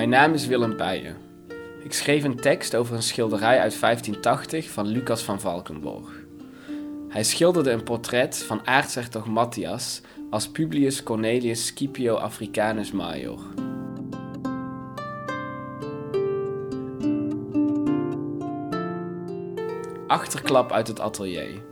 [0.00, 1.16] Mijn naam is Willem Bijen.
[1.82, 6.10] Ik schreef een tekst over een schilderij uit 1580 van Lucas van Valkenborg.
[7.08, 10.00] Hij schilderde een portret van aartshertog Matthias
[10.30, 13.38] als Publius Cornelius Scipio Africanus Major.
[20.06, 21.62] Achterklap uit het atelier.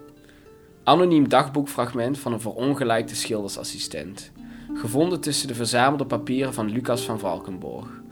[0.85, 4.33] Anoniem dagboekfragment van een verongelijkte schildersassistent.
[4.75, 8.07] Gevonden tussen de verzamelde papieren van Lucas van Valkenborg.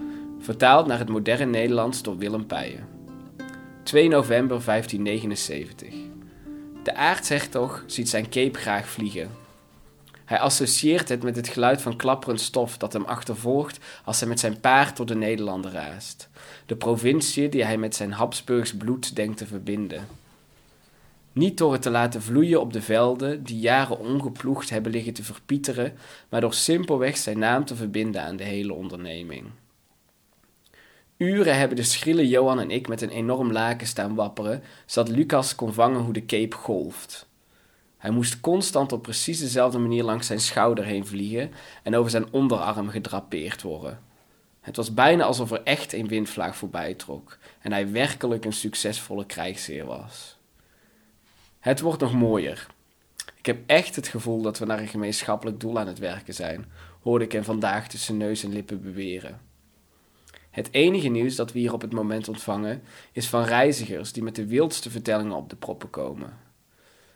[0.46, 2.86] Vertaald naar het moderne Nederlands door Willem Peijen.
[3.82, 5.94] 2 november 1579.
[6.82, 9.30] De aartshertog ziet zijn cape graag vliegen.
[10.24, 14.40] Hij associeert het met het geluid van klapperend stof dat hem achtervolgt als hij met
[14.40, 16.28] zijn paard door de Nederlanden raast.
[16.66, 20.06] De provincie die hij met zijn Habsburgs bloed denkt te verbinden.
[21.32, 25.24] Niet door het te laten vloeien op de velden die jaren ongeploegd hebben liggen te
[25.24, 25.92] verpieteren,
[26.28, 29.44] maar door simpelweg zijn naam te verbinden aan de hele onderneming.
[31.16, 35.54] Uren hebben de schrille Johan en ik met een enorm laken staan wapperen, zodat Lucas
[35.54, 37.28] kon vangen hoe de cape golft.
[37.96, 42.32] Hij moest constant op precies dezelfde manier langs zijn schouder heen vliegen en over zijn
[42.32, 44.00] onderarm gedrapeerd worden.
[44.60, 49.26] Het was bijna alsof er echt een windvlaag voorbij trok en hij werkelijk een succesvolle
[49.26, 50.36] krijgsheer was.
[51.58, 52.66] Het wordt nog mooier.
[53.34, 56.66] Ik heb echt het gevoel dat we naar een gemeenschappelijk doel aan het werken zijn,
[57.02, 59.40] hoorde ik hem vandaag tussen neus en lippen beweren.
[60.56, 64.34] Het enige nieuws dat we hier op het moment ontvangen is van reizigers die met
[64.34, 66.38] de wildste vertellingen op de proppen komen.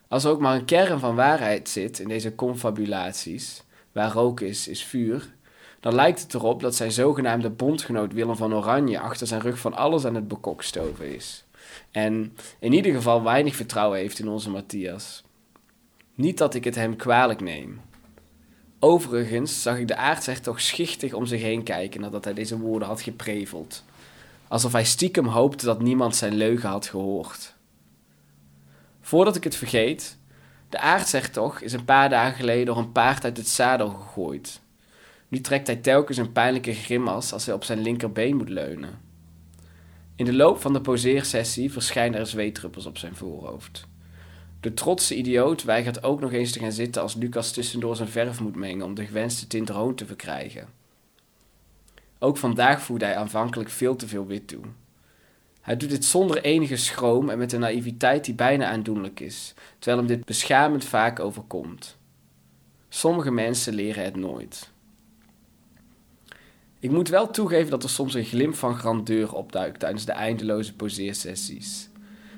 [0.07, 4.67] Als er ook maar een kern van waarheid zit in deze confabulaties, waar rook is,
[4.67, 5.33] is vuur,
[5.79, 9.73] dan lijkt het erop dat zijn zogenaamde bondgenoot Willem van Oranje achter zijn rug van
[9.73, 11.43] alles aan het bekokstoven is.
[11.91, 15.23] En in ieder geval weinig vertrouwen heeft in onze Matthias.
[16.15, 17.81] Niet dat ik het hem kwalijk neem.
[18.83, 22.87] Overigens zag ik de aartser toch schichtig om zich heen kijken nadat hij deze woorden
[22.87, 23.83] had gepreveld.
[24.47, 27.55] Alsof hij stiekem hoopte dat niemand zijn leugen had gehoord.
[29.01, 30.17] Voordat ik het vergeet,
[30.69, 34.61] de aartshertog is een paar dagen geleden door een paard uit het zadel gegooid.
[35.27, 38.99] Nu trekt hij telkens een pijnlijke grimas als hij op zijn linkerbeen moet leunen.
[40.15, 43.87] In de loop van de poseersessie verschijnen er zweetdruppels op zijn voorhoofd.
[44.61, 48.39] De trotse idioot weigert ook nog eens te gaan zitten als Lucas tussendoor zijn verf
[48.39, 50.67] moet mengen om de gewenste tint rood te verkrijgen.
[52.19, 54.63] Ook vandaag voerde hij aanvankelijk veel te veel wit toe.
[55.61, 59.97] Hij doet dit zonder enige schroom en met een naïviteit die bijna aandoenlijk is, terwijl
[59.97, 61.97] hem dit beschamend vaak overkomt.
[62.89, 64.69] Sommige mensen leren het nooit.
[66.79, 70.75] Ik moet wel toegeven dat er soms een glimp van grandeur opduikt tijdens de eindeloze
[70.75, 71.89] poseersessies.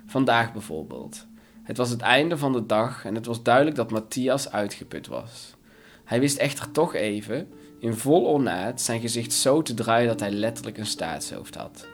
[0.06, 1.26] Vandaag bijvoorbeeld.
[1.64, 5.56] Het was het einde van de dag en het was duidelijk dat Matthias uitgeput was.
[6.04, 7.48] Hij wist echter toch even,
[7.80, 11.88] in vol ornaat, zijn gezicht zo te draaien dat hij letterlijk een staatshoofd had.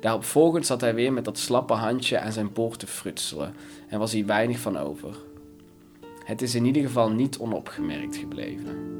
[0.00, 3.54] Daarop volgend zat hij weer met dat slappe handje aan zijn boord te frutselen
[3.88, 5.16] en was hier weinig van over.
[6.24, 8.94] Het is in ieder geval niet onopgemerkt gebleven.